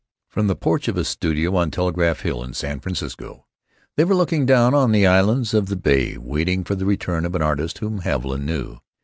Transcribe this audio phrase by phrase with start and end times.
[0.29, 3.45] From the porch of a studio on Telegraph Hill, in San Francisco,
[3.97, 7.35] they were looking down on the islands of the bay, waiting for the return of
[7.35, 8.79] an artist whom Haviland knew.